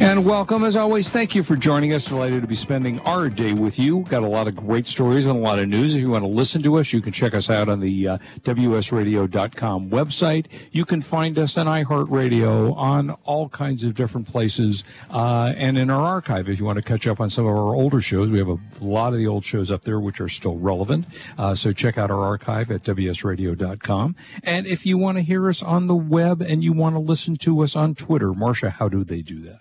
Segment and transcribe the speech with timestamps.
[0.00, 1.08] And welcome, as always.
[1.08, 2.04] Thank you for joining us.
[2.04, 4.02] Delighted to be spending our day with you.
[4.02, 5.94] Got a lot of great stories and a lot of news.
[5.94, 8.18] If you want to listen to us, you can check us out on the uh,
[8.42, 10.46] WSRadio.com website.
[10.72, 15.90] You can find us on iHeartRadio, on all kinds of different places, uh, and in
[15.90, 16.48] our archive.
[16.48, 18.58] If you want to catch up on some of our older shows, we have a
[18.80, 21.06] lot of the old shows up there which are still relevant.
[21.38, 24.16] Uh, so check out our archive at WSRadio.com.
[24.42, 27.36] And if you want to hear us on the web and you want to listen
[27.36, 29.60] to us on Twitter, Marsha, how do they do that?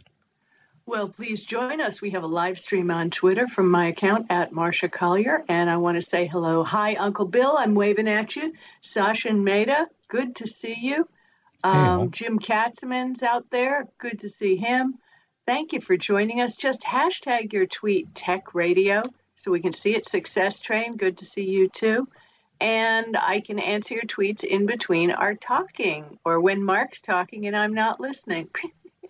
[0.85, 2.01] Well, please join us.
[2.01, 5.45] We have a live stream on Twitter from my account at Marsha Collier.
[5.47, 6.63] And I want to say hello.
[6.63, 7.55] Hi, Uncle Bill.
[7.57, 8.53] I'm waving at you.
[8.81, 11.07] Sasha and Maida, good to see you.
[11.63, 13.87] Um, Jim Katzman's out there.
[13.97, 14.95] Good to see him.
[15.45, 16.57] Thank you for joining us.
[16.57, 19.03] Just hashtag your tweet Tech Radio
[19.37, 20.05] so we can see it.
[20.05, 22.09] Success Train, good to see you too.
[22.59, 27.55] And I can answer your tweets in between our talking or when Mark's talking and
[27.55, 28.49] I'm not listening.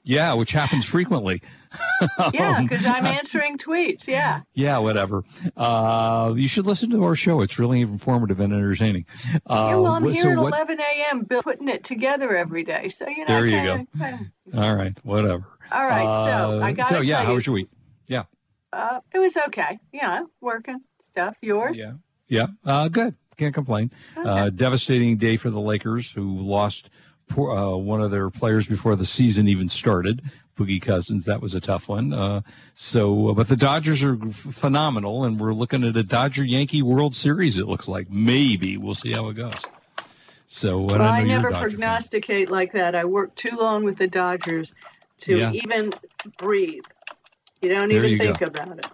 [0.04, 1.42] Yeah, which happens frequently.
[2.34, 4.08] yeah, because I'm answering tweets.
[4.08, 4.42] Yeah.
[4.54, 5.24] Yeah, whatever.
[5.56, 7.42] Uh, you should listen to our show.
[7.42, 9.06] It's really informative and entertaining.
[9.48, 11.26] Uh, yeah, well, I'm here so at what- 11 a.m.
[11.26, 12.90] putting it together every day.
[12.90, 14.06] So, you know, There you kinda- go.
[14.06, 14.32] kinda-
[14.68, 15.46] All right, whatever.
[15.72, 17.70] All right, so I Uh, got So yeah, how was your week?
[18.08, 18.24] Yeah,
[18.72, 19.80] uh, it was okay.
[19.92, 21.36] Yeah, working stuff.
[21.42, 21.78] Yours?
[21.80, 21.94] yeah,
[22.28, 22.48] yeah.
[22.66, 23.16] Uh, good.
[23.38, 23.90] Can't complain.
[24.16, 26.90] Uh, devastating day for the Lakers, who lost
[27.30, 30.22] poor, uh, one of their players before the season even started.
[30.58, 32.14] Boogie Cousins, that was a tough one.
[32.14, 32.42] Uh,
[32.76, 37.16] so, but the Dodgers are f- phenomenal, and we're looking at a Dodger Yankee World
[37.16, 37.58] Series.
[37.58, 39.56] It looks like maybe we'll see how it goes.
[40.46, 41.70] So, Well, I, I know you're a never Dodger fan.
[41.80, 42.94] prognosticate like that.
[42.96, 44.74] I worked too long with the Dodgers
[45.22, 45.52] to Yeah.
[45.52, 45.92] even
[46.38, 46.84] breathe.
[47.62, 48.46] You don't There even you think go.
[48.48, 48.86] about it.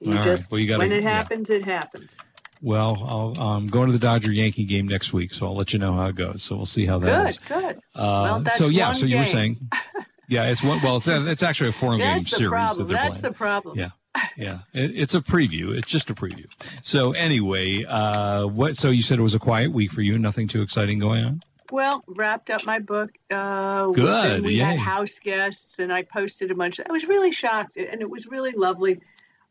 [0.00, 0.24] You All right.
[0.24, 1.10] just Well, you gotta- when it yeah.
[1.10, 2.16] happens, it happens.
[2.62, 5.78] Well, I'll, I'm going to the Dodger Yankee game next week, so I'll let you
[5.78, 6.42] know how it goes.
[6.42, 7.38] So we'll see how that is.
[7.38, 7.76] Good, good.
[7.94, 9.70] Uh, Well, so yeah, so you were saying,
[10.28, 10.80] yeah, it's one.
[10.82, 12.24] Well, it's, it's actually a four game series.
[12.24, 12.88] That's the series problem.
[12.88, 13.78] that That's the problem.
[13.78, 13.90] Yeah,
[14.36, 15.76] yeah, it, it's a preview.
[15.76, 16.46] It's just a preview.
[16.82, 18.76] So anyway, uh, what?
[18.76, 20.18] So you said it was a quiet week for you.
[20.18, 21.42] Nothing too exciting going on.
[21.70, 23.10] Well, wrapped up my book.
[23.30, 24.64] Uh, Good, we yay.
[24.64, 26.80] had house guests, and I posted a bunch.
[26.80, 29.00] I was really shocked, and it was really lovely.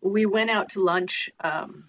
[0.01, 1.85] We went out to lunch um,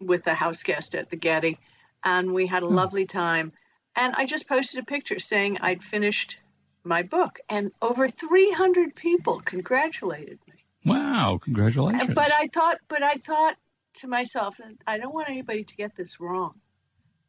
[0.00, 1.58] with a house guest at the Getty,
[2.02, 3.52] and we had a lovely time.
[3.94, 6.38] And I just posted a picture saying I'd finished
[6.86, 10.54] my book, and over 300 people congratulated me.
[10.84, 11.38] Wow!
[11.42, 12.12] Congratulations.
[12.14, 13.56] But I thought, but I thought
[13.94, 16.54] to myself, I don't want anybody to get this wrong.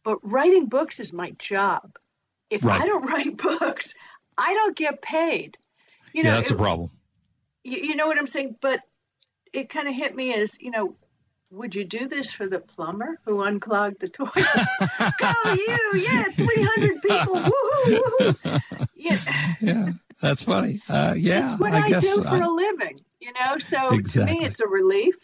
[0.03, 1.97] But writing books is my job.
[2.49, 2.81] If Right.
[2.81, 3.95] I don't write books,
[4.37, 5.57] I don't get paid.
[6.13, 6.91] You know, yeah, that's it- a problem.
[7.63, 8.55] You, you know what I'm saying?
[8.61, 8.81] But
[9.51, 10.95] it kind of hit me as, you know,
[11.49, 14.33] would you do this for the plumber who unclogged the toilet?
[15.19, 15.99] Go you!
[15.99, 17.35] Yeah, 300 people.
[17.87, 17.99] Woohoo!
[18.33, 18.61] Woohoo!
[18.95, 19.19] Yeah,
[19.61, 19.91] Yeah,
[20.21, 20.81] that's funny.
[20.89, 23.01] Uh, yeah, it's what I, I, do for I- a living.
[23.19, 25.15] You know, so to me, it's a relief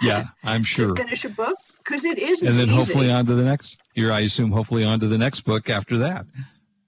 [0.00, 0.94] yeah, I'm sure.
[0.94, 2.76] to finish a book because it isn't And then easy.
[2.76, 3.78] hopefully on to the next.
[3.94, 6.26] You're, I assume, hopefully on to the next book after that.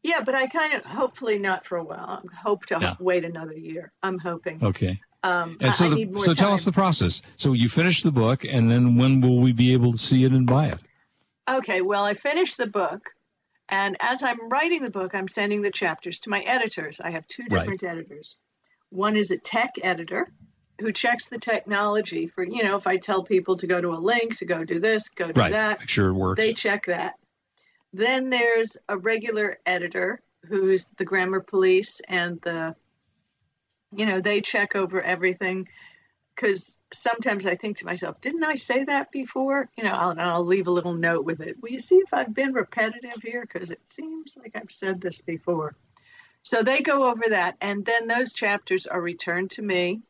[0.05, 2.23] Yeah, but I kind of hopefully not for a while.
[2.33, 2.95] I hope to Yeah.
[3.01, 3.93] wait another year.
[4.03, 4.63] I'm hoping.
[4.63, 5.01] Okay.
[5.23, 7.23] Um, And so, I the, need more so tell us the process.
[7.37, 10.33] So you finish the book, and then when will we be able to see it
[10.33, 10.79] and buy it?
[11.49, 13.11] Okay, well, I finished the book,
[13.69, 17.01] and as I'm writing the book, I'm sending the chapters to my editors.
[17.01, 17.61] I have two Right.
[17.61, 18.37] different editors.
[18.91, 20.31] One is a tech editor
[20.81, 23.99] who checks the technology for, you know, if I tell people to go to a
[23.99, 25.53] link, to go do this, go do Right.
[25.53, 26.37] that, Make sure it works.
[26.39, 27.15] they check that.
[27.93, 32.77] Then there's a regular editor who's the grammar police and the,
[33.93, 35.69] you know, they check over everything.
[36.35, 39.69] Because sometimes I think to myself, didn't I say that before?
[39.77, 41.61] You know, I'll, I'll leave a little note with it.
[41.61, 43.41] Will you see if I've been repetitive here?
[43.43, 45.75] Because it seems like I've said this before.
[46.45, 50.03] So they go over that, and then those chapters are returned to me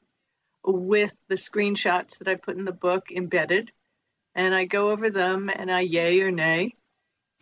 [0.65, 3.73] with the screenshots that I put in the book embedded,
[4.35, 6.75] and I go over them and I yay or nay.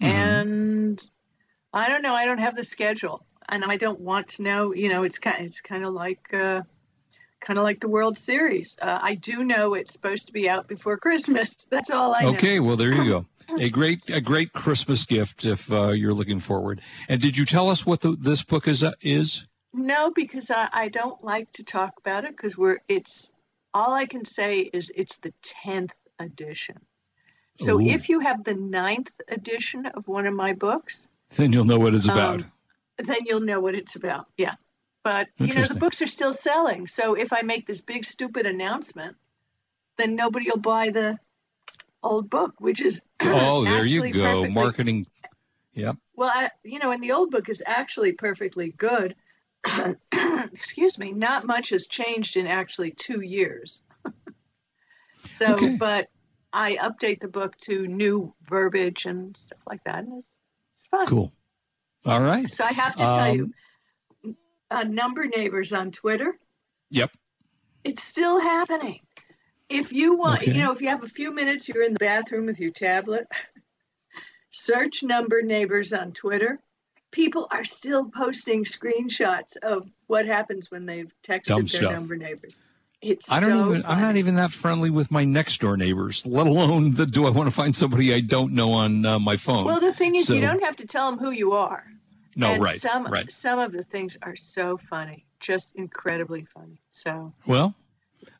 [0.00, 0.06] Mhm.
[0.06, 1.10] And
[1.72, 2.14] I don't know.
[2.14, 4.74] I don't have the schedule, and I don't want to know.
[4.74, 5.44] You know, it's kind.
[5.44, 6.32] It's kind of like.
[6.32, 6.62] Uh,
[7.38, 8.76] Kind of like the World Series.
[8.80, 11.66] Uh, I do know it's supposed to be out before Christmas.
[11.66, 12.28] That's all I know.
[12.30, 13.26] Okay, well there you go.
[13.60, 16.80] A great a great Christmas gift if uh, you're looking forward.
[17.08, 19.44] And did you tell us what the, this book is uh, is?
[19.72, 23.32] No, because I, I don't like to talk about it because we're it's
[23.72, 26.80] all I can say is it's the tenth edition.
[27.60, 27.86] So Ooh.
[27.86, 31.06] if you have the ninth edition of one of my books,
[31.36, 32.40] Then you'll know what it's about.
[32.40, 32.52] Um,
[32.98, 34.26] then you'll know what it's about.
[34.36, 34.54] Yeah.
[35.04, 36.86] But you know, the books are still selling.
[36.88, 39.16] So if I make this big stupid announcement,
[39.98, 41.18] then nobody will buy the
[42.02, 44.20] old book, which is Oh, there you go.
[44.22, 45.06] perfectly- Marketing.
[45.74, 45.96] Yep.
[46.14, 49.14] Well, I, you know, and the old book is actually perfectly good.
[50.12, 51.12] Excuse me.
[51.12, 53.82] Not much has changed in actually two years.
[55.28, 55.76] so, Okay.
[55.76, 56.08] but
[56.52, 60.40] I update the book to new verbiage and stuff like that, and it's,
[60.74, 61.06] it's fun.
[61.06, 61.32] Cool.
[62.06, 62.48] All right.
[62.50, 63.36] So I have to tell Um,
[64.24, 64.36] you,
[64.70, 66.38] uh, number neighbors on Twitter.
[66.90, 67.10] Yep.
[67.84, 69.00] It's still happening.
[69.68, 70.52] If you want, Okay.
[70.54, 73.26] you know, if you have a few minutes, you're in the bathroom with your tablet,
[74.50, 76.60] search number neighbors on Twitter.
[77.10, 81.92] People are still posting screenshots of what happens when they've texted Dumb their stuff.
[81.92, 82.60] number neighbors.
[83.02, 83.86] It's I don't so even.
[83.86, 86.24] I'm not even that friendly with my next door neighbors.
[86.26, 89.36] Let alone the, do I want to find somebody I don't know on uh, my
[89.36, 89.64] phone?
[89.64, 91.84] Well, the thing is, you don't have to tell them who you are.
[92.36, 93.30] No, and right, Some right.
[93.30, 96.80] some of the things are so funny, just incredibly funny.
[96.90, 97.74] So Well,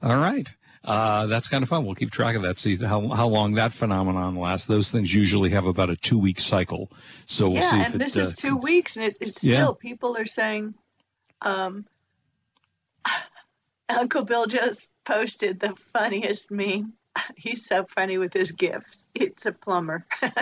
[0.02, 0.48] all right.
[0.84, 1.84] Uh, that's kind of fun.
[1.84, 2.60] We'll keep track of that.
[2.60, 4.68] See how how long that phenomenon lasts.
[4.68, 6.92] Those things usually have about a two week cycle.
[7.26, 7.98] So we'll yeah, see if and it.
[7.98, 9.52] this uh, is two weeks, and it, it's Yeah.
[9.54, 10.74] still people are saying,
[11.42, 11.86] um,
[13.88, 16.92] Uncle Bill just posted the funniest meme.
[17.36, 19.06] He's so funny with his gifts.
[19.14, 20.06] It's a plumber.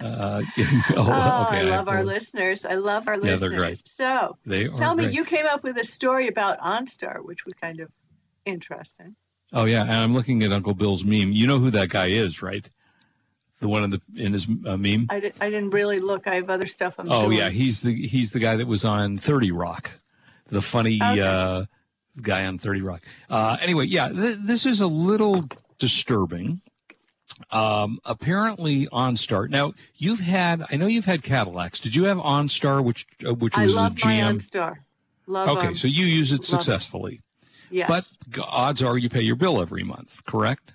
[0.00, 1.46] Uh, oh, Oh.
[1.50, 2.66] I love our listeners.
[2.66, 3.54] I love our Yeah, they're listeners.
[3.58, 3.88] great.
[3.88, 5.14] So They tell me, great.
[5.14, 7.88] you came up with a story about OnStar, which was kind of
[8.44, 9.14] interesting.
[9.52, 11.30] Oh yeah, and I'm looking at Uncle Bill's meme.
[11.30, 12.68] You know who that guy is, right?
[13.60, 15.06] The one in the in his uh, meme.
[15.10, 16.26] I, di- I didn't really look.
[16.26, 17.38] I have other stuff I'm Oh doing.
[17.38, 19.90] yeah, he's the he's the guy that was on Thirty Rock,
[20.48, 21.20] the funny Okay.
[21.20, 21.66] uh,
[22.20, 23.02] guy on Thirty Rock.
[23.30, 25.46] Uh, anyway, yeah, th- this is a little
[25.78, 26.60] disturbing.
[27.50, 29.48] Um, apparently, OnStar.
[29.48, 31.80] Now you've had, I know you've had Cadillacs.
[31.80, 34.34] Did you have OnStar, which uh, which I was love a my GM?
[34.36, 34.76] OnStar.
[35.26, 36.46] Love okay, so you use it love it.
[36.46, 37.22] successfully,
[37.70, 37.88] yes.
[37.88, 40.72] but odds are you pay your bill every month, correct?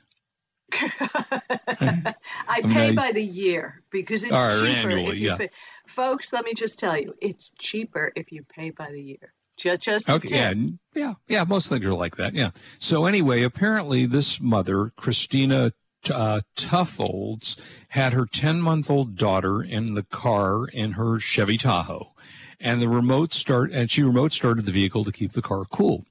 [0.74, 5.38] I mean, pay I- by the year because it's cheaper annually, if you yeah.
[5.38, 5.50] pay.
[5.86, 9.34] Folks, let me just tell you, it's cheaper if you pay by the year.
[9.59, 10.53] Just, just Okay, yeah,
[10.95, 11.44] yeah, yeah.
[11.44, 12.33] Most things are like that.
[12.33, 12.51] Yeah.
[12.79, 15.73] So anyway, apparently this mother, Christina
[16.09, 17.57] uh, Tuffolds,
[17.89, 22.13] had her 10-month-old daughter in the car in her Chevy Tahoe,
[22.59, 26.06] and the remote start and she remote started the vehicle to keep the car cool.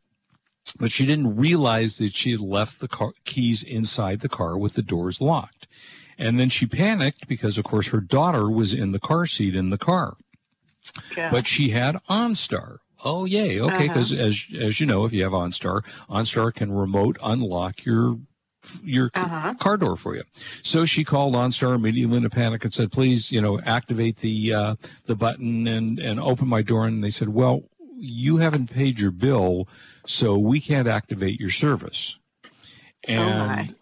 [0.79, 4.75] But she didn't realize that she had left the car keys inside the car with
[4.75, 5.67] the doors locked.
[6.19, 9.71] And then she panicked because, of course, her daughter was in the car seat in
[9.71, 10.17] the car
[11.17, 11.31] Yeah.
[11.31, 12.79] but she had OnStar.
[13.05, 13.93] Oh yay, okay, Uh-huh.
[13.95, 18.19] because as as you know, if you have OnStar, OnStar can remote unlock your
[18.83, 19.55] your Uh-huh.
[19.55, 20.25] car door for you.
[20.63, 24.53] So she called OnStar immediately in a panic and said, "Please, you know, activate the
[24.55, 27.63] uh, the button and and open my door." And they said, "Well,
[27.95, 29.69] you haven't paid your bill,
[30.07, 32.19] so we can't activate your service."
[33.05, 33.75] And oh my.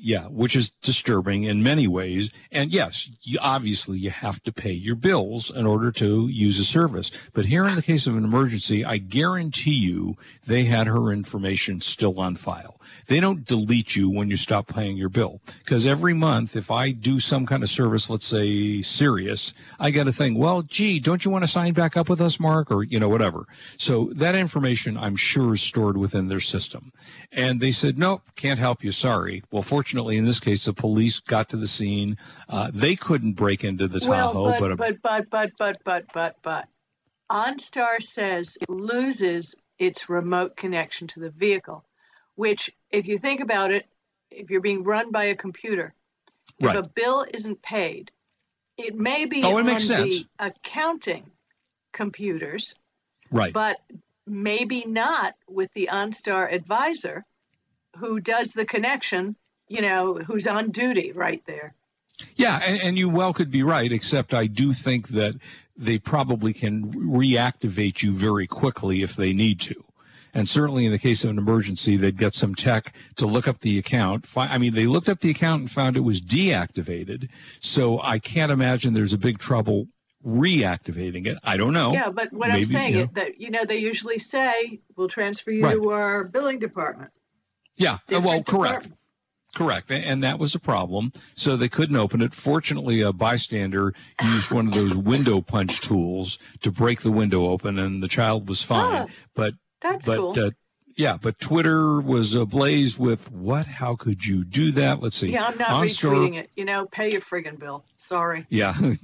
[0.00, 2.30] Yeah, which is disturbing in many ways.
[2.52, 6.64] And yes, you, obviously you have to pay your bills in order to use a
[6.64, 7.10] service.
[7.32, 10.16] But here in the case of an emergency, I guarantee you
[10.46, 12.80] they had her information still on file.
[13.06, 15.40] They don't delete you when you stop paying your bill.
[15.64, 20.08] Because every month, if I do some kind of service, let's say Sirius, I get
[20.08, 22.70] a thing, well, gee, don't you want to sign back up with us, Mark?
[22.70, 23.46] Or, you know, whatever.
[23.78, 26.92] So that information, I'm sure, is stored within their system.
[27.32, 28.92] And they said, nope, can't help you.
[28.92, 29.42] Sorry.
[29.50, 32.18] Well, fortunately, Fortunately, in this case, the police got to the scene.
[32.46, 34.10] Uh, they couldn't break into the Tahoe,
[34.42, 36.68] well, but, but, a- but but but but but but
[37.30, 41.86] OnStar says it loses its remote connection to the vehicle,
[42.34, 43.86] which, if you think about it,
[44.30, 45.94] if you're being run by a computer,
[46.60, 46.76] right.
[46.76, 48.10] if a bill isn't paid,
[48.76, 50.06] it may be oh, it on makes sense.
[50.06, 51.30] the accounting
[51.94, 52.74] computers,
[53.30, 53.54] right?
[53.54, 53.78] But
[54.26, 57.24] maybe not with the OnStar advisor,
[57.96, 59.34] who does the connection
[59.68, 61.74] you know, who's on duty right there.
[62.36, 65.34] Yeah, and, and you well could be right, except I do think that
[65.76, 69.84] they probably can reactivate you very quickly if they need to.
[70.34, 73.60] And certainly in the case of an emergency, they'd get some tech to look up
[73.60, 74.26] the account.
[74.36, 77.28] I mean, they looked up the account and found it was deactivated.
[77.60, 79.86] So I can't imagine there's a big trouble
[80.26, 81.38] reactivating it.
[81.42, 81.92] I don't know.
[81.92, 83.04] Yeah, but what I'm saying you know.
[83.04, 85.74] is that you know they usually say we'll transfer you Right.
[85.74, 87.10] to our billing department.
[87.76, 88.88] Yeah, uh, well, Different correct.
[89.58, 91.12] Correct, and that was a problem.
[91.34, 92.32] So they couldn't open it.
[92.32, 97.80] Fortunately, a bystander used one of those window punch tools to break the window open,
[97.80, 99.08] and the child was fine.
[99.08, 100.38] Oh, but That's but cool.
[100.38, 100.50] uh,
[100.96, 103.66] yeah, but Twitter was ablaze with what?
[103.66, 105.02] How could you do that?
[105.02, 105.30] Let's see.
[105.30, 106.50] yeah, I'm not retweeting it.
[106.54, 107.84] You know, pay your friggin' bill.
[107.96, 108.46] Sorry.
[108.48, 108.76] Yeah,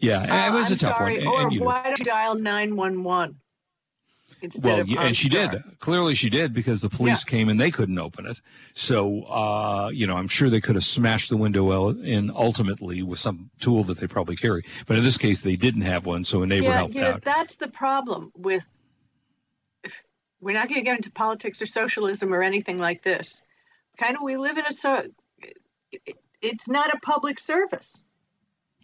[0.00, 1.24] yeah, Uh, it was I'm a tough sorry.
[1.24, 1.26] one.
[1.34, 3.36] Or and, you know, why don't you dial 911?
[4.42, 5.52] Instead well, yeah, and she OnStar.
[5.52, 5.78] did.
[5.80, 7.30] Clearly, she did because the police Yeah.
[7.30, 8.40] came and they couldn't open it.
[8.74, 13.18] So, uh, you know, I'm sure they could have smashed the window in ultimately with
[13.18, 14.64] some tool that they probably carry.
[14.86, 17.10] But in this case, they didn't have one, so a neighbor yeah, helped you know,
[17.12, 17.22] out.
[17.22, 18.66] that's the problem with.
[20.40, 23.40] We're not going to get into politics or socialism or anything like this.
[23.96, 25.04] Kind of, we live in a so.
[25.92, 28.02] it- It's not a public service.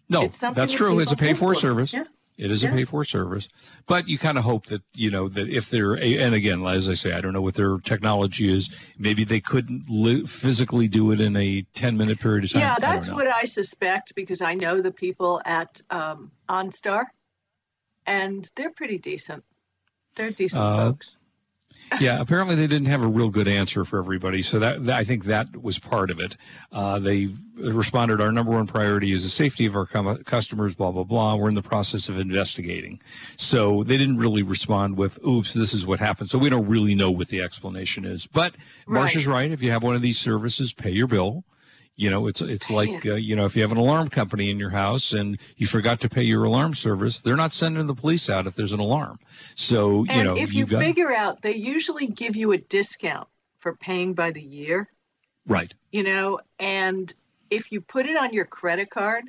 [0.08, 1.00] no, it's something that's true.
[1.00, 1.60] It's a pay pay-for for.
[1.60, 1.92] service.
[1.92, 2.04] Yeah.
[2.38, 3.48] It is a pay-for service,
[3.88, 6.94] but you kind of hope that you know that if they're and again, as I
[6.94, 8.70] say, I don't know what their technology is.
[8.96, 12.60] Maybe they couldn't li- physically do it in a 10-minute period of time.
[12.60, 13.16] Yeah, that's know.
[13.16, 17.06] what I suspect because I know the people at um, OnStar,
[18.06, 19.42] and they're pretty decent.
[20.14, 21.16] They're decent Uh, folks.
[22.00, 25.04] Yeah, apparently they didn't have a real good answer for everybody, so that, that- I
[25.04, 26.36] think that was part of it.
[26.72, 30.92] Uh, they responded, "Our number one priority is the safety of our com- customers." Blah
[30.92, 31.36] blah blah.
[31.36, 33.00] We're in the process of investigating,
[33.36, 36.94] so they didn't really respond with, "Oops, this is what happened." So we don't really
[36.94, 38.26] know what the explanation is.
[38.26, 38.54] But
[38.86, 39.04] Right.
[39.06, 39.50] Marsha's right.
[39.50, 41.44] If you have one of these services, pay your bill.
[41.98, 44.58] You know, it's it's like uh, you know, if you have an alarm company in
[44.60, 48.30] your house and you forgot to pay your alarm service, they're not sending the police
[48.30, 49.18] out if there's an alarm.
[49.56, 53.28] So you And know, if you got figure out, they usually give you a discount
[53.58, 54.88] for paying by the year.
[55.46, 55.74] right.
[55.90, 57.12] you know, and
[57.50, 59.24] if you put it on your credit card,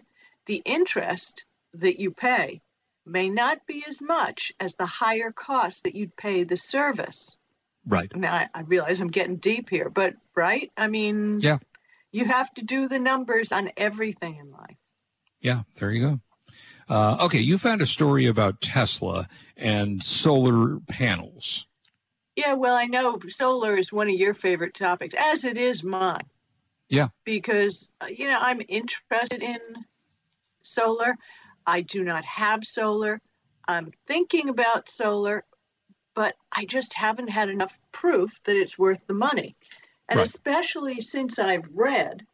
[0.45, 2.61] the interest that you pay
[3.05, 7.35] may not be as much as the higher cost that you'd pay the service.
[7.87, 8.15] Right.
[8.15, 10.71] Now, I, I realize I'm getting deep here, but right?
[10.77, 11.57] I mean, Yeah.
[12.11, 14.77] You have to do the numbers on everything in life.
[15.41, 16.19] Yeah, there you go.
[16.89, 21.67] Uh, okay, you found a story about Tesla and solar panels.
[22.35, 26.25] Yeah, well, I know solar is one of your favorite topics, as it is mine.
[26.87, 27.09] Yeah.
[27.25, 29.59] Because, you know, I'm interested in
[30.63, 31.15] solar.
[31.65, 33.21] I do not have solar.
[33.67, 35.43] I'm thinking about solar,
[36.15, 39.55] but I just haven't had enough proof that it's worth the money.
[40.09, 40.25] And Right.
[40.25, 42.25] especially since I've read,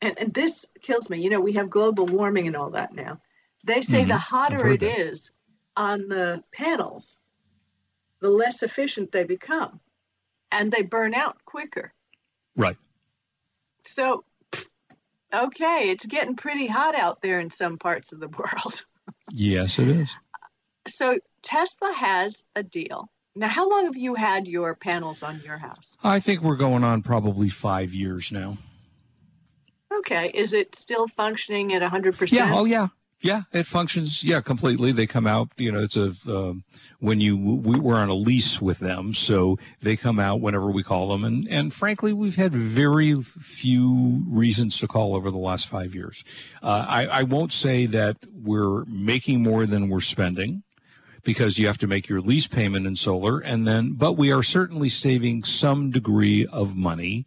[0.00, 3.20] and, and this kills me, you know, we have global warming and all that now.
[3.64, 4.08] They say Mhm.
[4.08, 5.32] the hotter it is
[5.76, 7.18] on the panels,
[8.20, 9.80] the less efficient they become
[10.52, 11.92] and they burn out quicker.
[12.54, 12.76] Right.
[13.82, 14.24] So,
[15.32, 18.84] okay, it's getting pretty hot out there in some parts of the world.
[19.32, 20.14] Yes, it is.
[20.86, 23.10] So, Tesla has a deal.
[23.36, 25.98] Now, how long have you had your panels on your house?
[26.02, 28.56] I think we're going on probably five years now.
[29.92, 32.32] Okay, is it still functioning at 100%?
[32.32, 32.52] Yeah.
[32.54, 32.88] Oh, yeah.
[33.20, 34.22] Yeah, it functions.
[34.22, 34.92] Yeah, completely.
[34.92, 35.48] They come out.
[35.56, 36.64] You know, it's a um,
[37.00, 40.82] when you we, we're on a lease with them, so they come out whenever we
[40.82, 41.24] call them.
[41.24, 46.24] And and frankly, we've had very few reasons to call over the last five years.
[46.62, 50.62] Uh, I I won't say that we're making more than we're spending.
[51.26, 54.42] Because you have to make your lease payment in solar, and then, but we are
[54.42, 57.26] certainly saving some degree of money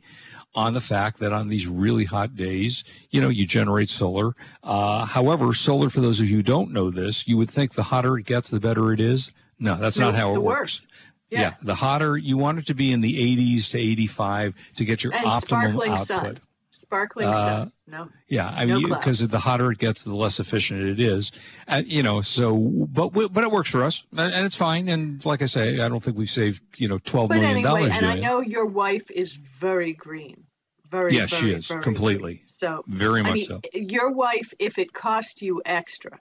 [0.56, 4.36] on the fact that on these really hot days, you know, you generate solar.
[4.64, 7.84] Uh, however, solar, for those of you who don't know this, you would think the
[7.84, 9.32] hotter it gets, the better it is.
[9.60, 10.60] No, that's No, not how it the works.
[10.60, 10.88] worse.
[11.30, 11.54] Yeah.
[11.62, 15.14] the hotter you want it to be in the 80s to 85 to get your
[15.14, 16.00] And optimum output.
[16.00, 16.40] sun.
[16.80, 17.70] Sparkling Uh.
[17.88, 18.10] No.
[18.28, 21.32] Yeah, I No mean, because the hotter it gets, the less efficient it is.
[21.68, 24.88] And, you know, so, but we, but it works for us, and and it's fine.
[24.90, 27.82] And like I say, I don't think we've saved, you know, twelve But million anyway,
[27.82, 28.22] dollars and I it.
[28.22, 30.44] know your wife is very green.
[30.92, 32.36] Very, Yeah, she is, completely.
[32.36, 32.48] green.
[32.48, 33.62] So, Very I much mean, so.
[33.74, 36.20] your wife, if it cost you extra,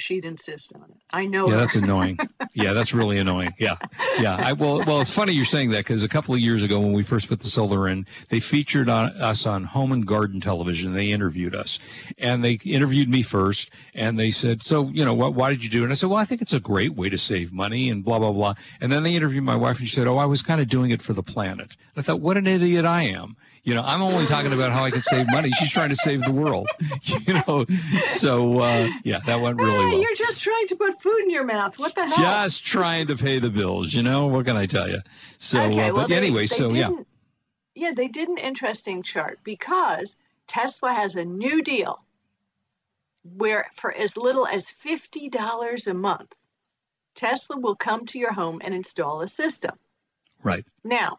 [0.00, 0.96] she'd insist on it.
[1.10, 1.60] I know Yeah, her.
[1.60, 2.18] that's annoying.
[2.54, 3.54] yeah, that's really annoying.
[3.58, 3.76] Yeah,
[4.18, 4.36] yeah.
[4.36, 6.92] I, well, well, it's funny you're saying that because a couple of years ago when
[6.92, 10.92] we first put the solar in, they featured on us on Home and Garden Television.
[10.94, 11.78] They interviewed us,
[12.18, 15.34] and they interviewed me first, and they said, "So, you know, what?
[15.34, 17.08] Why did you do it?" And I said, "Well, I think it's a great way
[17.10, 18.54] to save money," and blah blah blah.
[18.80, 20.90] And then they interviewed my wife, and she said, "Oh, I was kind of doing
[20.90, 24.00] it for the planet." And I thought, "What an idiot I am." You know, I'm
[24.00, 25.50] only talking about how I can save money.
[25.50, 26.68] She's trying to save the world.
[27.26, 27.66] You know,
[28.16, 30.00] so uh, yeah, that went really well.
[30.00, 31.78] You're just trying to put food in your mouth.
[31.78, 32.16] What the hell?
[32.16, 34.26] Just trying to pay the bills, you know.
[34.26, 35.00] What can I tell you?
[35.38, 36.90] So, okay, uh, well, but they, anyway, they so yeah,
[37.74, 42.02] yeah, they did an interesting chart because Tesla has a new deal
[43.36, 46.34] where for as little as fifty dollars a month,
[47.14, 49.78] Tesla will come to your home and install a system.
[50.42, 51.18] right, Now,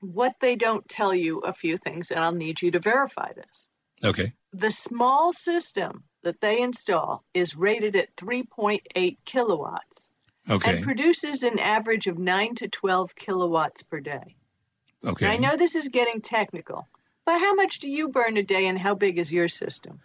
[0.00, 3.68] what they don't tell you a few things, and I'll need you to verify this.
[4.02, 10.10] okay, The small system that they install is rated at 3.8 kilowatts
[10.48, 14.36] okay, and produces an average of 9 to 12 kilowatts per day.
[15.04, 15.26] okay.
[15.26, 16.86] Now, I know this is getting technical,
[17.24, 20.00] but how much do you burn a day and how big is your system?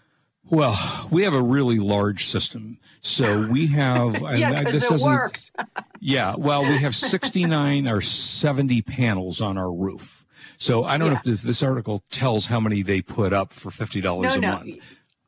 [0.50, 2.78] Well, we have a really large system.
[3.02, 4.22] So we have.
[4.38, 5.52] yeah, and because this it works.
[6.02, 10.24] Yeah, well, we have 69 or 70 panels on our roof.
[10.58, 13.72] So I don't know if this, this article tells how many they put up for
[13.72, 14.76] $50 no, a no, month.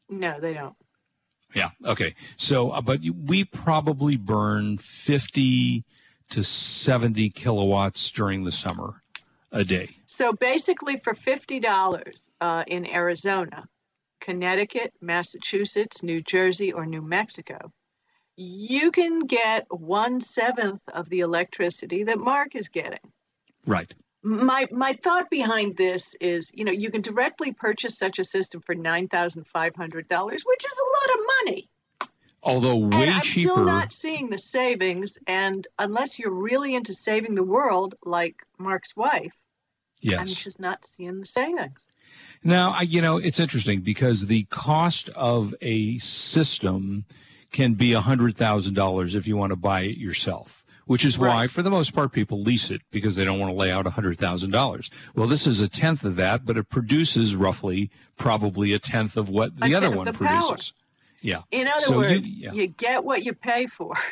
[0.07, 0.75] no, they don't.
[1.55, 1.71] Yeah.
[1.83, 2.13] Okay.
[2.35, 5.83] So, uh, but we probably burn 50
[6.31, 9.01] to 70 kilowatts during the summer
[9.51, 9.89] a day.
[10.05, 13.67] So basically, for fifty dollars uh, in Arizona,
[14.19, 17.71] Connecticut, Massachusetts, New Jersey, or New Mexico,
[18.35, 22.99] you can get one seventh of the electricity that Mark is getting.
[23.65, 23.91] Right.
[24.23, 28.61] My my thought behind this is, you know, you can directly purchase such a system
[28.61, 31.69] for nine thousand five hundred dollars, which is a lot of money.
[32.43, 33.49] Although way and I'm cheaper.
[33.51, 35.17] still not seeing the savings.
[35.27, 39.35] And unless you're really into saving the world, like Mark's wife,
[39.99, 40.19] yes.
[40.19, 41.87] I'm just not seeing the savings.
[42.47, 47.03] Now, I, you know, it's interesting because the cost of a system
[47.51, 51.69] can be $100,000 if you want to buy it yourself, which is why, for the
[51.69, 54.89] most part, people lease it because they don't want to lay out $100,000.
[55.13, 59.27] Well, this is a tenth of that, but it produces roughly probably a tenth of
[59.27, 60.39] what the A other one the power.
[60.47, 60.71] produces.
[61.21, 61.41] Yeah.
[61.51, 62.53] In other So you- words, yeah.
[62.53, 63.93] you get what you pay for.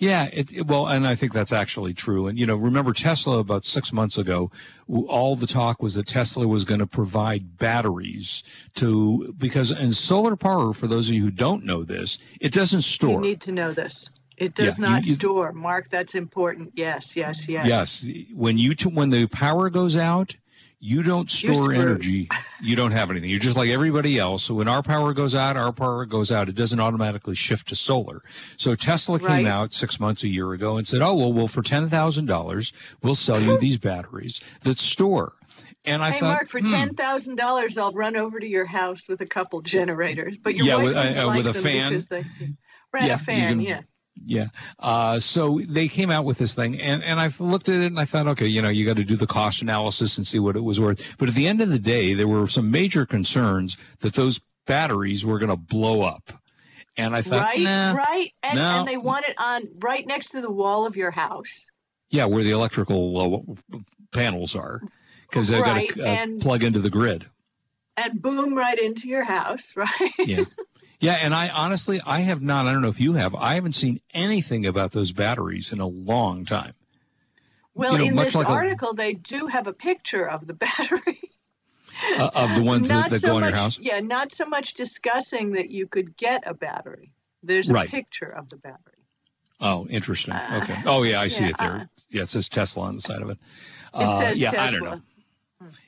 [0.00, 2.26] Yeah, it, it- well, and I think that's actually true.
[2.26, 4.50] And you know, remember Tesla about six months ago,
[4.88, 8.42] all the talk was that Tesla was going to provide batteries
[8.76, 12.80] to because in solar power, for those of you who don't know this, it doesn't
[12.82, 13.10] store.
[13.12, 14.08] You need to know this.
[14.38, 15.52] It does Yeah, you- not you- store.
[15.52, 16.72] Mark, that's important.
[16.74, 17.66] Yes, yes, yes.
[17.66, 20.34] Yes, when you t- when the power goes out,
[20.80, 22.28] you don't store energy.
[22.62, 23.28] You don't have anything.
[23.30, 24.44] You're just like everybody else.
[24.44, 26.48] So when our power goes out, our power goes out.
[26.48, 28.22] It doesn't automatically shift to solar.
[28.56, 29.46] So Tesla came Right.
[29.46, 32.72] out six months, a year ago, and said, "Oh well, well for ten thousand dollars,
[33.02, 35.34] we'll sell you these batteries that store."
[35.84, 38.66] And I Hey, thought, Mark, for hmm, ten thousand dollars, I'll run over to your
[38.66, 40.36] house with a couple generators.
[40.38, 42.02] But your Yeah, wife with- uh, uh, like with a them fan.
[42.10, 42.24] they
[42.92, 43.48] ran Yeah, a fan.
[43.52, 43.80] can- yeah.
[44.24, 44.48] Yeah.
[44.78, 47.98] Uh, so they came out with this thing, and, and I looked at it and
[47.98, 50.56] I thought, okay, you know, you got to do the cost analysis and see what
[50.56, 51.00] it was worth.
[51.18, 55.24] But at the end of the day, there were some major concerns that those batteries
[55.24, 56.32] were going to blow up.
[56.96, 58.78] And I thought, Right, nah, right, and, no.
[58.80, 61.66] and they want it on right next to the wall of your house.
[62.10, 63.76] yeah, where the electrical uh,
[64.12, 64.82] panels are,
[65.22, 67.26] because they've Right, got to uh, plug into the grid.
[67.96, 69.88] and boom right into your house, right?
[70.18, 70.44] Yeah.
[71.00, 72.66] Yeah, and I honestly, I have not.
[72.66, 73.34] I don't know if you have.
[73.34, 76.74] I haven't seen anything about those batteries in a long time.
[77.74, 80.52] Well, You know, in this like a- article, they do have a picture of the
[80.66, 81.18] battery.
[82.16, 83.78] Uh, of the ones that, not that so go in much, your house.
[83.78, 87.12] Yeah, not so much discussing that you could get a battery.
[87.42, 87.88] There's a Right.
[87.90, 89.04] picture of the battery.
[89.60, 90.32] Oh, interesting.
[90.34, 90.82] Uh, okay.
[90.86, 91.72] Oh, yeah, I see yeah, it there.
[91.72, 93.38] uh, yeah, it says Tesla on the side of it.
[93.38, 93.38] It
[93.94, 94.66] Uh, says yeah, Tesla.
[94.66, 95.02] I don't know.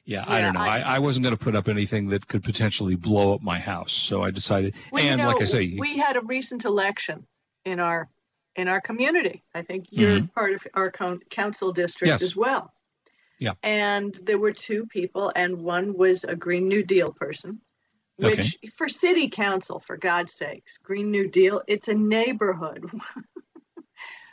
[0.04, 0.60] Yeah, I don't know.
[0.60, 3.92] I, I- wasn't going to put up anything that could potentially blow up my house,
[3.92, 4.74] so I decided.
[4.90, 7.26] Well, and you know, like I say, we had a recent election
[7.64, 8.08] in our
[8.54, 9.42] in our community.
[9.54, 12.22] I think you're part of our council district Mm-hmm.
[12.22, 12.30] Yes.
[12.32, 12.72] as well.
[13.38, 13.52] Yeah.
[13.62, 17.60] And there were two people, and one was a Green New Deal person,
[18.16, 22.90] which for city council, for God's sakes, Green New Deal, it's a neighborhood.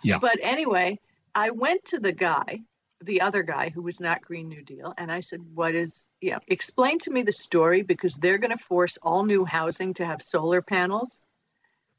[0.02, 0.19] Yeah.
[0.19, 0.97] But anyway,
[1.36, 2.62] I went to the guy,
[3.02, 6.40] the other guy who was not Green New Deal, and I said, What is, yeah,
[6.48, 10.22] explain to me the story because they're going to force all new housing to have
[10.22, 11.22] solar panels.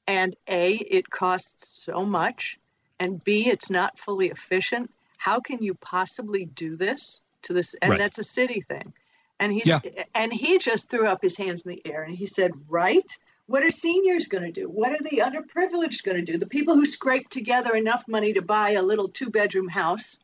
[0.06, 2.58] And A, it costs so much.
[2.98, 4.90] And B, it's not fully efficient.
[5.16, 7.74] How can you possibly do this to this?
[7.80, 7.98] And Right.
[7.98, 8.92] that's a city thing.
[9.38, 9.80] And he's Yeah.
[10.14, 13.16] and he just threw up his hands in the air and he said, Right?
[13.46, 14.68] What are seniors going to do?
[14.68, 16.38] What are the underprivileged going to do?
[16.38, 20.18] The people who scraped together enough money to buy a little two bedroom house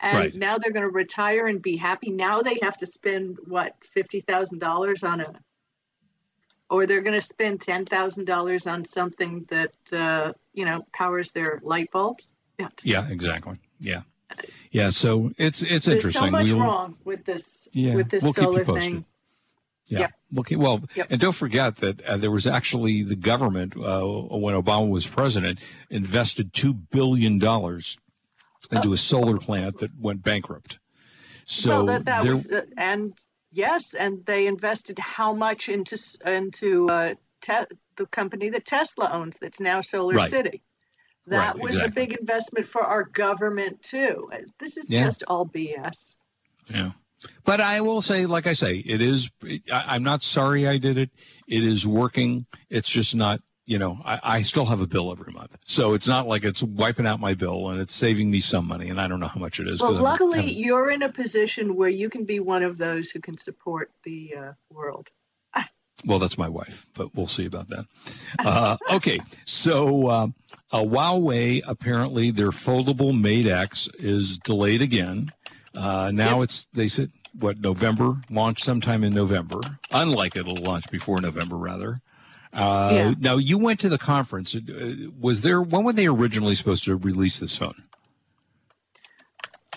[0.00, 0.34] and Right.
[0.34, 2.10] now they're going to retire and be happy.
[2.10, 5.34] Now they have to spend what fifty thousand dollars on a,
[6.68, 11.32] or they're going to spend ten thousand dollars on something that uh, you know powers
[11.32, 12.24] their light bulbs.
[12.58, 13.56] Yeah, yeah, exactly.
[13.78, 14.02] Yeah,
[14.70, 14.90] yeah.
[14.90, 16.22] So it's it's there's interesting.
[16.26, 19.04] so much We'll- wrong with this Yeah, with this we'll solar thing.
[19.88, 19.98] Yeah.
[20.00, 20.12] Yep.
[20.38, 20.54] Okay.
[20.56, 21.06] Well, Yep.
[21.10, 25.58] and don't forget that uh, there was actually the government uh, when Obama was president
[25.90, 27.98] invested two billion dollars
[28.70, 30.78] into a solar plant that went bankrupt.
[31.46, 33.12] So well, that, that there, was uh, and
[33.50, 39.38] yes, and they invested how much into into uh, te- the company that Tesla owns
[39.40, 40.30] that's now Solar Right.
[40.30, 40.62] City.
[41.26, 42.02] That Right, was exactly.
[42.02, 44.30] a big investment for our government too.
[44.32, 45.04] Uh, This is Yeah.
[45.04, 46.16] just all BS.
[46.68, 46.92] Yeah.
[47.44, 49.30] But I will say, like I say, it is.
[49.42, 51.10] I, I'm not sorry I did it.
[51.46, 52.46] It is working.
[52.70, 53.40] It's just not.
[53.70, 56.60] You know, I, I still have a bill every month, so it's not like it's
[56.60, 59.38] wiping out my bill and it's saving me some money, and I don't know how
[59.38, 59.80] much it is.
[59.80, 63.20] Well, I'm luckily, you're in a position where you can be one of those who
[63.20, 65.08] can support the uh, world.
[66.04, 67.84] Well, that's my wife, but we'll see about that.
[68.40, 70.26] Uh, okay, so uh,
[70.72, 75.30] uh, Huawei apparently their foldable Mate X is delayed again.
[75.76, 76.44] Uh, now Yep.
[76.44, 79.60] it's they said what November launch sometime in November.
[79.92, 82.00] Unlike it'll launch before November rather.
[82.52, 83.14] Uh, Yeah.
[83.18, 84.54] Now you went to the conference.
[84.54, 84.60] Uh,
[85.20, 87.82] Was there when were they originally supposed to release this phone?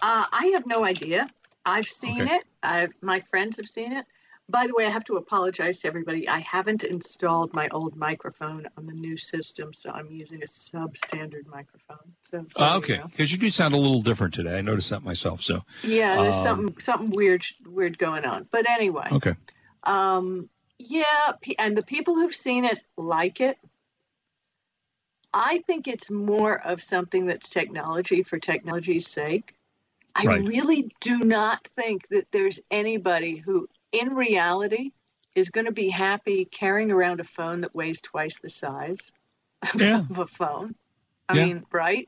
[0.01, 1.29] Uh, I have no idea.
[1.65, 2.35] I've seen Okay.
[2.35, 2.43] it.
[2.61, 4.05] I've, my friends have seen it.
[4.49, 6.27] By the way, I have to apologize to everybody.
[6.27, 11.47] I haven't installed my old microphone on the new system, so I'm using a substandard
[11.47, 12.11] microphone.
[12.23, 14.57] So Uh, you okay, because you do sound a little different today.
[14.57, 15.41] I noticed that myself.
[15.41, 18.45] So Yeah, there's Um, something something weird weird going on.
[18.51, 19.35] But anyway, okay,
[19.83, 20.49] um,
[20.89, 23.57] yeah, and the people who've seen it like it.
[25.33, 29.55] I think it's more of something that's technology for technology's sake.
[30.15, 30.45] I Right.
[30.47, 34.91] really do not think that there's anybody who, in reality,
[35.33, 39.11] is going to be happy carrying around a phone that weighs twice the size
[39.75, 40.01] Yeah.
[40.09, 40.75] of a phone.
[41.27, 41.45] I Yeah.
[41.45, 42.07] mean, right?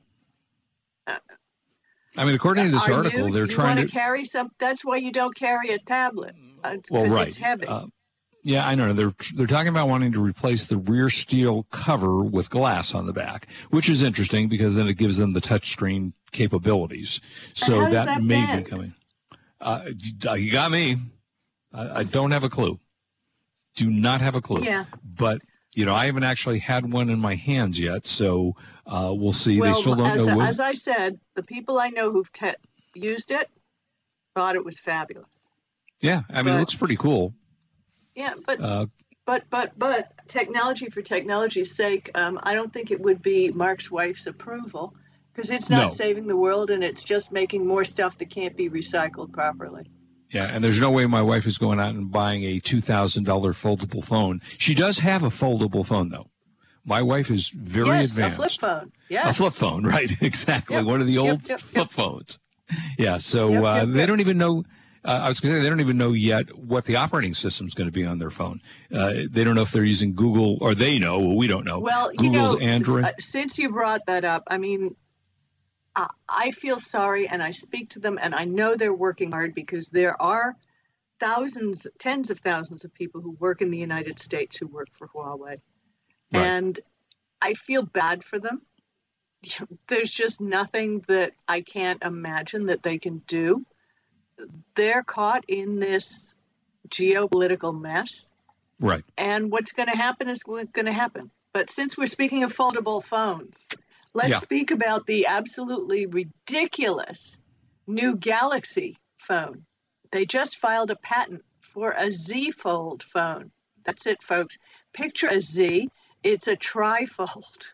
[2.17, 3.87] I mean, according to this article, you, they're you trying to.
[3.87, 4.49] carry some.
[4.57, 7.27] That's why you don't carry a tablet because well, right.
[7.27, 7.67] it's heavy.
[7.67, 7.87] Uh,
[8.45, 8.93] yeah, I know.
[8.93, 13.11] They're they're talking about wanting to replace the rear steel cover with glass on the
[13.11, 17.21] back, which is interesting because then it gives them the touchscreen capabilities.
[17.55, 18.63] So does that may bend?
[18.65, 18.93] be coming.
[19.59, 19.85] Uh,
[20.35, 20.97] you got me.
[21.73, 22.79] I, I don't have a clue.
[23.77, 24.61] Do not have a clue.
[24.63, 24.85] Yeah.
[25.03, 25.41] But
[25.73, 28.55] you know, I haven't actually had one in my hands yet, so
[28.85, 29.59] uh, we'll see.
[29.59, 30.39] well, they still don't as, know.
[30.39, 32.53] as I said, the people I know who've te-
[32.93, 33.49] used it
[34.35, 35.49] thought it was fabulous.
[35.99, 37.33] yeah, I mean, it looks pretty cool.
[38.15, 38.85] Yeah, but Uh,
[39.25, 43.91] but but but technology for technology's sake, um, I don't think it would be Mark's
[43.91, 44.93] wife's approval
[45.33, 45.89] because it's not No.
[45.89, 49.89] saving the world and it's just making more stuff that can't be recycled properly.
[50.31, 53.25] Yeah, and there's no way my wife is going out and buying a two thousand
[53.25, 54.41] dollar foldable phone.
[54.57, 56.29] She does have a foldable phone though.
[56.87, 58.33] My wife is very yes, advanced.
[58.33, 58.91] a flip phone.
[59.09, 60.09] Yes, A flip phone, right?
[60.21, 60.75] Exactly.
[60.75, 61.91] Yep, One of the old yep, flip yep.
[61.91, 62.39] phones.
[62.97, 63.17] Yeah.
[63.17, 64.63] So uh, they don't even know.
[65.05, 67.67] Uh, I was going to say they don't even know yet what the operating system
[67.67, 68.59] is going to be on their phone.
[68.91, 71.19] Uh, they don't know if they're using Google or they know.
[71.19, 71.79] Well, we don't know.
[71.79, 73.05] Well, you Google's know, Android.
[73.05, 74.95] uh, since you brought that up, I mean,
[75.95, 79.53] I, I feel sorry and I speak to them and I know they're working hard
[79.53, 80.55] because there are
[81.19, 85.07] thousands, tens of thousands of people who work in the United States who work for
[85.07, 85.57] Huawei.
[86.33, 86.41] Right.
[86.47, 86.79] And
[87.39, 88.63] I feel bad for them.
[89.87, 93.63] There's just nothing that I can't imagine that they can do.
[94.75, 96.33] They're caught in this
[96.89, 98.29] geopolitical mess
[98.79, 99.03] right.
[99.17, 101.31] and what's going to happen is what's going to happen.
[101.53, 103.67] But since we're speaking of foldable phones,
[104.13, 104.39] let's Yeah.
[104.39, 107.37] speak about the absolutely ridiculous
[107.87, 109.65] new Galaxy phone.
[110.11, 113.51] They just filed a patent for a Z Fold phone.
[113.83, 114.57] That's it, folks.
[114.93, 115.89] Picture a Z.
[116.23, 117.69] It's a trifold.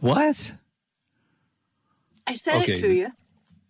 [0.00, 0.54] What?
[2.26, 2.72] I said Okay.
[2.72, 3.12] it to you.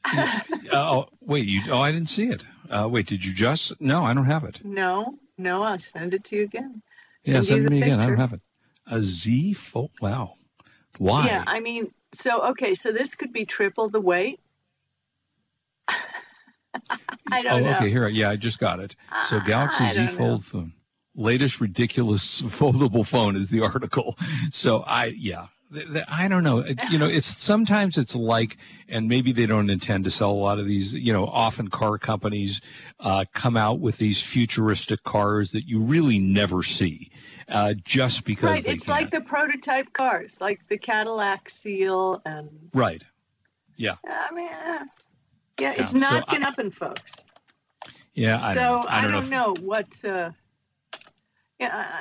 [0.75, 1.47] Oh, wait.
[1.47, 1.61] You?
[1.71, 2.45] Oh, I didn't see it.
[2.71, 3.07] Uh, wait.
[3.07, 3.79] Did you just?
[3.79, 4.65] No, I don't have it.
[4.65, 6.83] No, no, I'll send it to you again.
[7.25, 8.01] Yeah, Send you send me again.
[8.01, 8.41] I don't have it.
[8.87, 9.91] A Z Fold.
[10.01, 10.35] Wow.
[10.99, 11.27] Why?
[11.27, 14.41] Yeah, I mean, so okay, so this could be triple the weight.
[15.89, 15.97] I
[17.31, 17.77] oh, don't know.
[17.77, 17.91] okay.
[17.91, 18.09] Here.
[18.09, 18.97] Yeah, I just got it.
[19.27, 20.73] So Galaxy Z Fold phone.
[21.15, 24.19] Latest ridiculous foldable phone is the article.
[24.51, 25.49] So I, yeah,
[26.09, 26.65] I don't know.
[26.91, 28.57] You know, it's sometimes it's like,
[28.89, 30.93] and maybe they don't intend to sell a lot of these.
[30.95, 32.61] You know, often car companies
[33.01, 37.11] uh, come out with these futuristic cars that you really never see,
[37.49, 38.93] uh, just because Right, it's can.
[38.95, 43.03] like the prototype cars, like the Cadillac Ciel, and right.
[43.77, 43.95] Yeah.
[44.07, 44.47] I mean,
[45.59, 47.25] yeah, it's Yeah, so not I- gonna happen, folks.
[48.15, 48.41] Yeah.
[48.43, 48.87] I so don't know.
[48.89, 50.05] I don't, if- know what.
[50.05, 50.31] Uh,
[51.59, 52.01] yeah,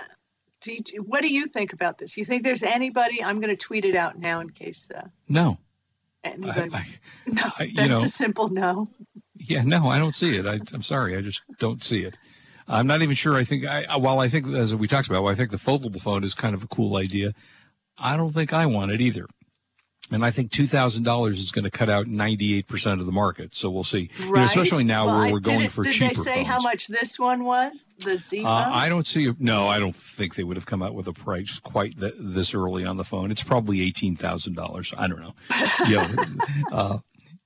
[0.61, 2.15] do you, what do you think about this?
[2.17, 3.23] You think there's anybody?
[3.23, 5.57] I'm going to tweet it out now in case uh, No.
[6.23, 6.71] anybody.
[6.73, 6.85] I, I,
[7.27, 8.87] no, I- you that's know- a simple no.
[9.43, 10.45] Yeah, no, I don't see it.
[10.45, 12.15] I, I'm sorry, I just don't see it.
[12.67, 13.35] I'm not even sure.
[13.35, 15.99] I think, I, while I think, as we talked about, while I think the foldable
[15.99, 17.33] phone is kind of a cool idea,
[17.97, 19.25] I don't think I want it either.
[20.11, 23.11] And I think two thousand dollars is going to cut out 98 percent of the
[23.13, 23.55] market.
[23.55, 24.09] So we'll see.
[24.19, 26.35] You know, especially now Well, where we're did going it- for did cheaper they say
[26.35, 26.47] phones.
[26.47, 27.85] how much this one was?
[27.99, 28.45] The Z phone.
[28.47, 29.31] Uh, I don't see.
[29.39, 32.53] No, I don't think they would have come out with a price quite th- this
[32.53, 33.31] early on the phone.
[33.31, 34.93] It's probably eighteen thousand dollars.
[34.97, 35.33] I don't know.
[35.87, 36.25] yeah,
[36.71, 36.97] uh,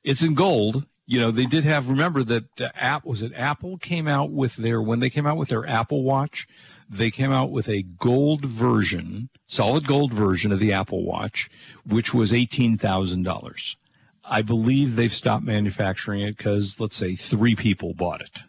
[0.03, 0.83] it's in gold.
[1.07, 1.87] You know, they did have.
[1.89, 5.37] Remember that uh, app was it Apple came out with their when they came out
[5.37, 6.47] with their Apple Watch.
[6.89, 11.49] They came out with a gold version, solid gold version of the Apple Watch,
[11.85, 13.75] which was eighteen thousand dollars.
[14.23, 18.39] I believe they've stopped manufacturing it because let's say three people bought it.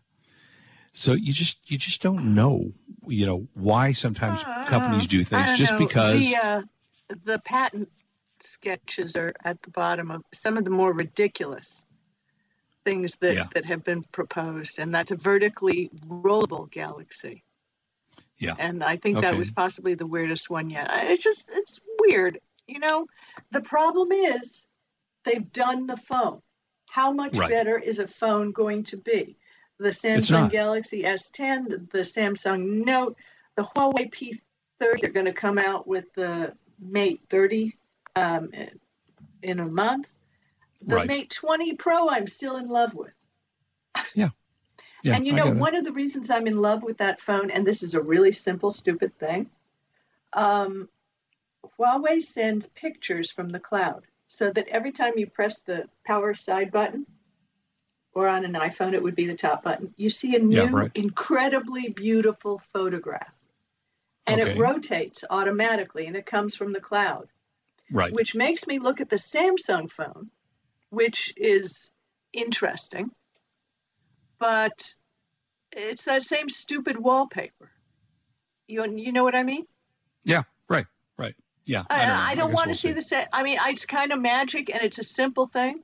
[0.93, 2.73] So you just you just don't know,
[3.07, 5.79] you know, why sometimes companies do things just know.
[5.79, 6.21] because.
[6.21, 6.63] the uh,
[7.25, 7.91] the patent
[8.41, 11.85] sketches are at the bottom of some of the more ridiculous
[12.85, 13.47] things that Yeah.
[13.55, 17.43] that have been proposed, and that's a vertically rollable galaxy.
[18.39, 18.55] Yeah.
[18.59, 20.89] And I think that was possibly the weirdest one yet.
[20.93, 23.07] It's just it's weird, you know.
[23.51, 24.67] The problem is
[25.25, 26.43] they've done the phone.
[26.91, 27.51] How much Right.
[27.51, 29.37] better is a phone going to be?
[29.79, 30.51] The Samsung.
[30.51, 33.17] Galaxy S10, the, the Samsung Note,
[33.57, 34.41] the Huawei P30.
[34.79, 37.77] They're going to come out with the Mate 30
[38.15, 38.51] um,
[39.43, 40.09] in a month.
[40.83, 41.09] The Right.
[41.09, 43.13] Mate 20 Pro, I'm still in love with.
[44.15, 44.31] Yeah,
[45.15, 47.83] and you know, one of the reasons I'm in love with that phone, and this
[47.83, 49.51] is a really simple, stupid thing,
[50.33, 50.89] um,
[51.79, 56.73] Huawei sends pictures from the cloud so that every time you press the power side
[56.73, 57.07] button,
[58.13, 60.71] or on an iPhone, it would be the top button, you see a new, Yeah,
[60.73, 60.91] right.
[60.95, 63.33] incredibly beautiful photograph.
[64.27, 67.29] And it rotates automatically and it comes from the cloud
[67.91, 68.13] right.
[68.13, 70.31] which makes me look at the Samsung phone,
[70.91, 71.91] which is
[72.33, 73.11] interesting,
[74.39, 74.95] but
[75.73, 77.71] it's that same stupid wallpaper.
[78.67, 79.65] You you know what I mean?
[80.25, 81.35] yeah, right, right.
[81.67, 81.83] Yeah.
[81.91, 82.15] I, know.
[82.15, 83.27] I, don't guess want we'll to see the same.
[83.33, 85.83] I mean, it's kind of magic and it's a simple thing.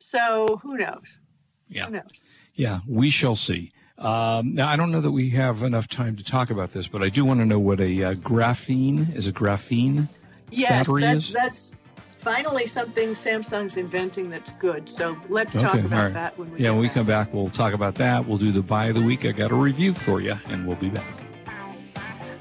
[0.00, 1.20] So who knows?
[1.68, 1.86] Yeah.
[1.86, 2.10] Who knows?
[2.54, 3.72] Yeah, we shall see.
[3.96, 7.02] Um, now, I don't know that we have enough time to talk about this, but
[7.02, 9.26] I do want to know what a uh, graphene is.
[9.28, 10.08] A graphene?
[10.50, 11.72] Yes, Battery that's is- that's
[12.18, 14.88] finally something Samsung's inventing that's good.
[14.88, 16.12] So let's talk about right.
[16.14, 16.94] that when we Yeah, when we back.
[16.94, 18.26] come back, we'll talk about that.
[18.26, 19.24] We'll do the buy of the week.
[19.24, 21.04] I got a review for you, and we'll be back.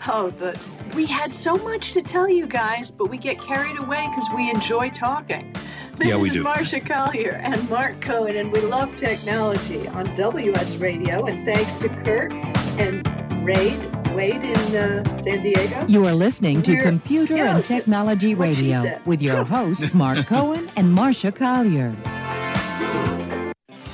[0.09, 0.57] Oh, the,
[0.95, 4.49] we had so much to tell you guys, but we get carried away because we
[4.49, 5.53] enjoy talking.
[5.97, 6.43] This Yeah, we is do.
[6.43, 11.25] Marsha Collier and Marc Cohen, and we love technology on WS Radio.
[11.25, 12.31] And thanks to Kurt
[12.79, 13.05] and
[13.45, 13.77] Raid,
[14.17, 15.85] Wade in uh, San Diego.
[15.87, 20.67] You are listening to We're- Computer yeah, and Technology Radio with your hosts, Marc Cohen
[20.75, 21.95] and Marsha Collier.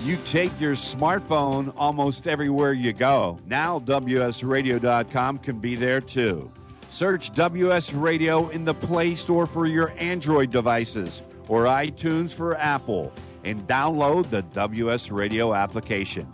[0.06, 3.38] You take your smartphone almost everywhere you go.
[3.48, 6.50] Now, WSRadio.com can be there too.
[6.90, 13.12] Search WS Radio in the Play Store for your Android devices or iTunes for Apple
[13.44, 16.26] and download the WS Radio application.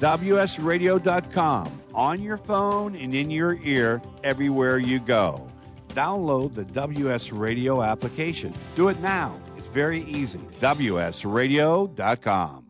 [0.00, 5.46] WSRadio.com on your phone and in your ear everywhere you go.
[5.90, 8.54] Download the WS Radio application.
[8.74, 9.38] Do it now.
[9.56, 10.40] It's very easy.
[10.60, 12.69] WSRadio.com.